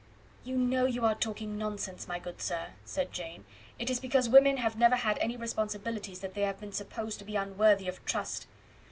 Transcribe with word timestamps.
"You 0.43 0.57
know 0.57 0.85
you 0.87 1.05
are 1.05 1.13
talking 1.13 1.59
nonsense, 1.59 2.07
my 2.07 2.17
good 2.17 2.41
sir," 2.41 2.69
said 2.83 3.11
Jane. 3.13 3.45
"It 3.77 3.91
is 3.91 3.99
because 3.99 4.27
women 4.29 4.57
have 4.57 4.75
never 4.75 4.95
had 4.95 5.19
any 5.19 5.37
responsibilities 5.37 6.21
that 6.21 6.33
they 6.33 6.41
have 6.41 6.59
been 6.59 6.71
supposed 6.73 7.19
to 7.19 7.25
be 7.25 7.35
unworthy 7.35 7.87
of 7.87 8.03
trust. 8.03 8.47